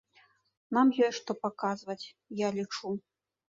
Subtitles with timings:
[0.77, 1.99] Нам ёсць што паказваць,
[2.45, 2.87] я лічу.